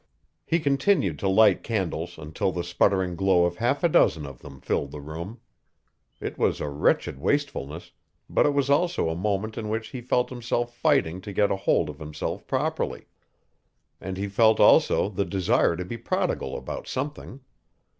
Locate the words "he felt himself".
9.89-10.73